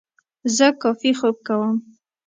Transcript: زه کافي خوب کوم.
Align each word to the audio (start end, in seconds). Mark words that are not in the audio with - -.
زه 0.55 0.67
کافي 0.81 1.11
خوب 1.19 1.37
کوم. 1.47 1.75